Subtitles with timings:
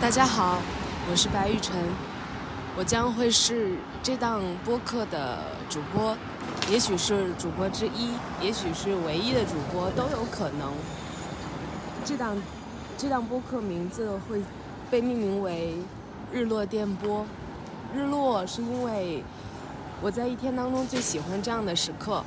[0.00, 0.62] 大家好，
[1.10, 1.76] 我是白玉晨，
[2.74, 6.16] 我将会是这档播客的主播，
[6.70, 10.72] 也许是主播之一，也许是唯一的主播，都有可能。
[12.02, 12.34] 这档
[12.96, 14.42] 这档播客名字会
[14.90, 15.76] 被命名为
[16.32, 17.26] “日落电波”。
[17.94, 19.22] 日落是因为
[20.00, 22.24] 我在一天当中最喜欢这样的时刻，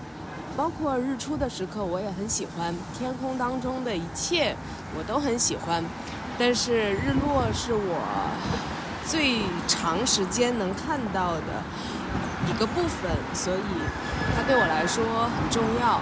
[0.55, 4.55] 包括日出的时刻我也很喜欢，天空当中的一切
[4.95, 5.83] 我都很喜欢。
[6.37, 8.29] 但是日落是我
[9.05, 11.63] 最长时间能看到的
[12.49, 13.59] 一个部分，所以
[14.35, 15.03] 它对我来说
[15.35, 16.01] 很重要。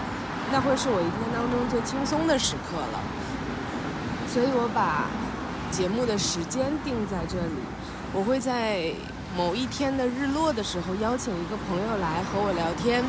[0.51, 2.99] 那会是我一天当中最轻松的时刻了，
[4.27, 5.05] 所以我把
[5.71, 7.55] 节目的时间定在这里。
[8.13, 8.91] 我会在
[9.37, 13.01] 某一天的日落的时候邀请一个朋友来和我聊天，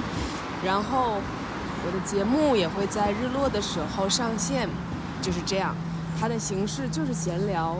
[0.64, 1.18] 然后
[1.84, 4.68] 我的节目也会在日落的时候上线，
[5.20, 5.74] 就是这样。
[6.20, 7.76] 它的形式就是闲聊，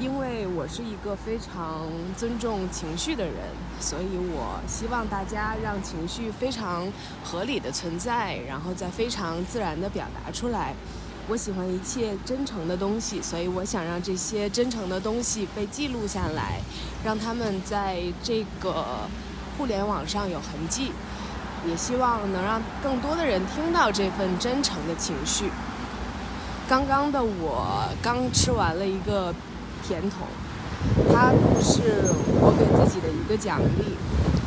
[0.00, 3.34] 因为我是一个非常尊重情绪的人，
[3.78, 6.90] 所以我希望大家让情绪非常
[7.22, 10.74] 合理的存在，然后再非常自然的表达出来。
[11.26, 16.60] 我喜欢一切真诚的东西，所以我想让这些真诚的东西被记录下来，
[17.04, 19.08] 让他们在这个
[19.56, 20.92] 互联网上有痕迹，
[21.66, 25.50] 也希望能让更多的人听到这份真诚的情绪。
[26.74, 29.32] 刚刚的我刚吃完了一个
[29.86, 30.26] 甜筒，
[31.08, 31.30] 它
[31.62, 33.94] 是我给自己的一个奖励。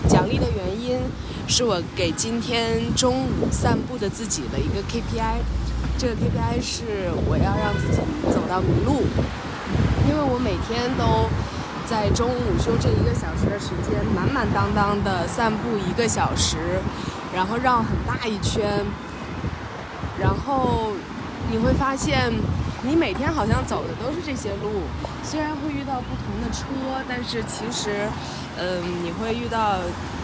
[0.10, 1.00] 奖励的原因
[1.48, 5.38] 是我给今天中午散步的自己的一个 KPI。
[5.98, 9.08] 这个 KPI 是我要让自己走到迷路，
[10.06, 11.30] 因为我每天都
[11.90, 16.58] 在中午休这一个小时的时间，满满当当的散步一个小时，
[17.34, 18.84] 然后绕很大一圈，
[20.20, 20.92] 然后。
[21.50, 22.32] 你会发现，
[22.84, 24.84] 你每天好像走的都是这些路，
[25.24, 26.66] 虽然会遇到不同的车，
[27.08, 28.08] 但是其实，
[28.60, 29.78] 嗯，你会遇到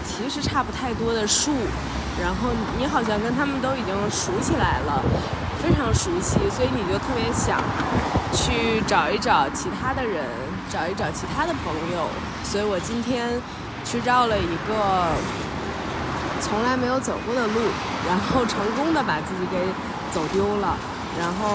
[0.05, 1.51] 其实差不太多的树，
[2.21, 5.01] 然后你好像跟他们都已经熟起来了，
[5.63, 7.57] 非常熟悉，所以你就特别想
[8.33, 10.25] 去找一找其他的人，
[10.69, 12.09] 找一找其他的朋友。
[12.43, 13.29] 所以我今天
[13.85, 15.07] 去绕了一个
[16.41, 17.61] 从来没有走过的路，
[18.07, 19.57] 然后成功的把自己给
[20.11, 20.77] 走丢了。
[21.19, 21.45] 然后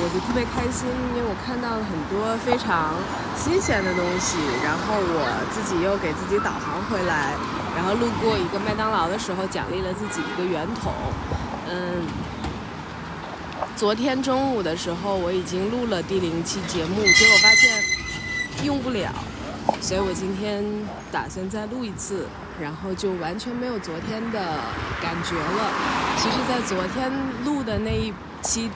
[0.00, 2.94] 我就特别开心，因为我看到了很多非常
[3.36, 4.38] 新鲜的东西。
[4.62, 7.34] 然后我自己又给自己导航回来，
[7.74, 10.92] 然后路过一个麦当劳的时候，奖励了自己一个圆筒。
[11.68, 12.06] 嗯，
[13.74, 17.82] 昨天中午的时候我已经录了第零期节目，结果发现
[18.64, 19.10] 用不了，
[19.80, 20.64] 所以我今天
[21.10, 22.26] 打算再录一次，
[22.62, 24.38] 然后就完全没有昨天的
[25.02, 25.72] 感觉了。
[26.16, 27.10] 其实，在昨天
[27.44, 28.70] 录的那一期。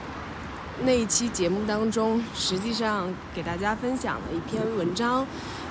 [0.85, 5.25] 那一期节目当中，实际上给大家分享了一篇文章。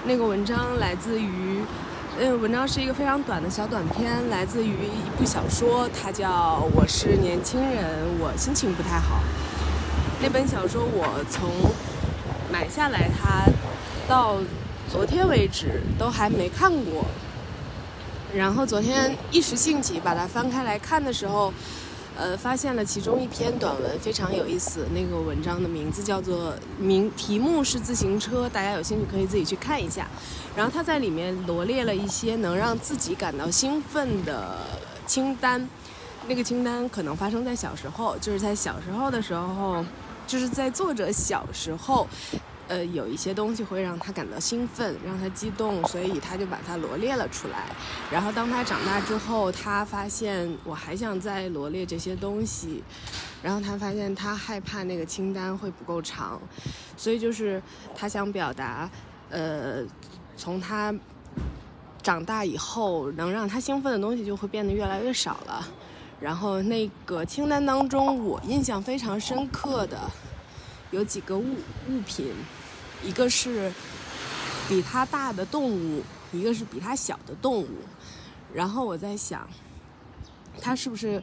[0.05, 1.61] 那个文章来自于，
[2.19, 6.29] 那个文章是一个非常短的小短片，来自于一部小说，它叫
[6.75, 7.85] 《我是年轻人，
[8.19, 9.17] 我心情不太好》。
[10.23, 11.51] 那本小说我从
[12.51, 13.45] 买下来它
[14.09, 14.39] 到
[14.91, 17.05] 昨天为止都还没看过。
[18.35, 21.53] 然后昨天一时兴起把它翻开来看的时候。
[22.23, 24.87] 呃，发现了其中一篇短文非常有意思。
[24.95, 30.07] 那个文章的名字叫做名，题目是自行车，大家有兴趣可以自己去看一下。
[30.55, 34.57] 然后他在里面罗列了一些能让自己感到兴奋的
[35.05, 35.69] 清单。
[36.29, 39.85] 那个清单可能发生在小时候，就是在小时候的时候，
[40.25, 42.07] 就是在作者小时候。
[42.69, 47.67] 呃，有一些东西会让他感到兴奋，让他激动，所以他就把它罗列了出来。
[48.11, 52.83] 然后当他长大之后，他发现我还想再罗列这些东西，
[53.43, 56.41] 然后他发现他害怕那个清单会不够长，
[56.97, 57.61] 所以就是
[57.95, 58.89] 他想表达，
[59.31, 59.83] 呃，
[60.37, 60.95] 从他
[62.03, 65.69] 长大以后，能让他兴奋的东西就会变得越来越少了。
[66.21, 69.99] 然后那个清单当中，我印象非常深刻的
[70.93, 71.57] 有几个物
[71.89, 72.33] 物品。
[73.05, 73.73] 一个是
[74.69, 77.69] 比它大的动物，一个是比它小的动物。
[78.55, 79.45] 然后我在想，
[80.61, 81.21] 它是不是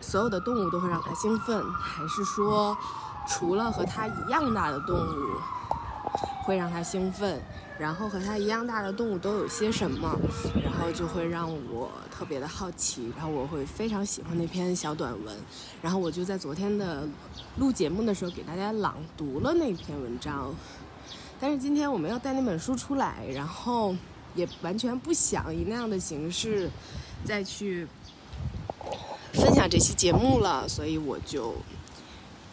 [0.00, 2.78] 所有的动物都会让它兴奋，还是说
[3.26, 5.40] 除了和它一样大的动物
[6.44, 7.42] 会让它兴奋？
[7.78, 10.18] 然后和它一样大的动物都有些什么？
[10.64, 15.36] 然后就会让我特别的好奇，然后我会非常喜欢那篇小短文。
[15.82, 17.06] 然后我就在昨天的
[17.58, 20.54] 录节目的时候给大家朗读了那篇文章。
[21.38, 23.94] 但是今天我们要带那本书出来，然后
[24.34, 26.70] 也完全不想以那样的形式
[27.24, 27.86] 再去
[29.34, 31.54] 分享这期节目了，所以我就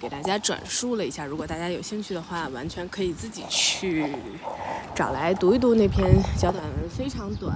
[0.04, 1.26] 给大家转述了一下。
[1.26, 4.14] 如果大家有兴趣的话，完全可以自己去
[4.94, 7.56] 找来读一读那篇小短文，非常短，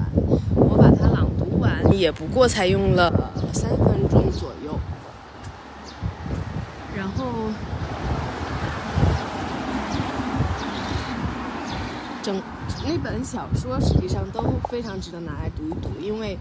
[0.56, 3.12] 我把它朗读完也不过才用了
[3.52, 4.80] 三分钟左右。
[6.96, 7.26] 然后，
[12.28, 12.42] 整
[12.86, 16.38] 那本小说实际上都非常值得拿来读一读，因为。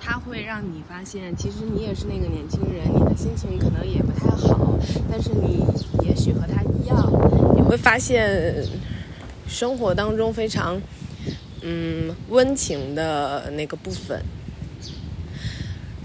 [0.00, 4.78] 它会让你发现，其实你也是那个年轻人，你的心情可能也不太好，
[5.10, 5.66] 但是你
[6.06, 6.96] 也许和他一样，
[7.56, 8.64] 你会发现
[9.48, 10.80] 生活当中非常
[11.62, 14.22] 嗯温情的那个部分。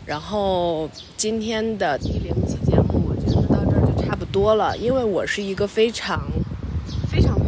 [0.08, 6.24] 然后今天的第零期节目，我觉得到这儿就差不多了，因为我是一个非常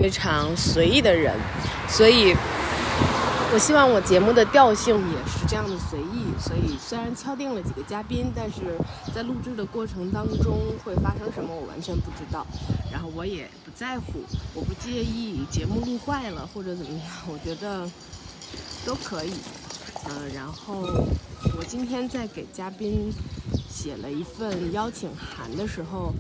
[0.06, 1.34] 非常随意的人，
[1.90, 2.36] 所以。
[3.52, 8.78] 我希望我节目的调性也是这样的随意，所以虽然敲定了几个嘉宾，但是
[9.16, 12.46] 在录制的过程当中会发生什么，我完全不知道。
[12.92, 14.24] 然后我也不在乎，
[14.54, 17.90] 我不介意节目录坏了或者怎么样，我觉得
[18.86, 19.32] 都可以。
[20.08, 20.82] 嗯，然后
[21.58, 23.12] 我今天在给嘉宾
[23.70, 26.14] 写了一份邀请函的时候，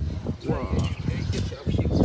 [0.45, 0.55] 我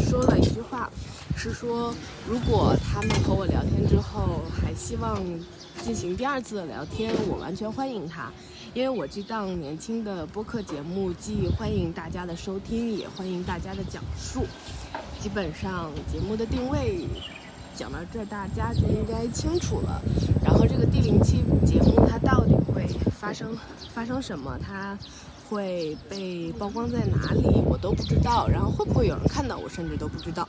[0.01, 0.91] 说了一句话。
[1.41, 1.95] 是说，
[2.29, 5.19] 如果他们和我聊天之后还希望
[5.81, 8.31] 进行第二次的聊天，我完全欢迎他，
[8.75, 14.45] 因为我这档年轻的播客节目既欢迎大家的收听，也欢迎大家的讲述。
[15.19, 17.07] 基本上节目的定位
[17.75, 20.03] 讲到这，大家就应该清楚了。
[20.45, 22.87] 然后这个第零期节目它到底会
[23.19, 23.57] 发生
[23.95, 24.99] 发生什么，它
[25.49, 28.47] 会被曝光在哪里，我都不知道。
[28.47, 30.47] 然后会不会有人看到，我甚至都不知道。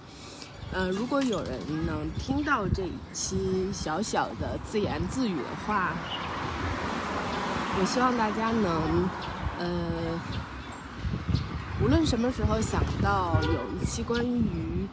[0.74, 5.94] 呃，如果有人能听到这一期小小的自言自语的话，
[7.78, 9.10] 我希望大家能，
[9.60, 10.18] 呃，
[11.84, 14.88] 无论什么时候想到有一期关于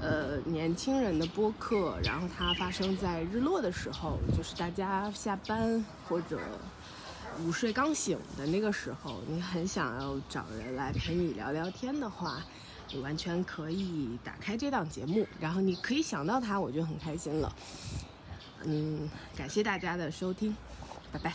[0.00, 6.38] 呃年轻人的播客，然后它发生在日落的时候，就是大家下班或者
[7.40, 12.40] 午睡刚醒的那个时候，你很想要找人来陪你聊聊天的话。
[12.92, 17.54] 你完全可以打开这档节目，然后你可以想到它，我就很开心了。
[18.64, 20.56] 嗯，感谢大家的收听，
[21.12, 21.34] 拜拜。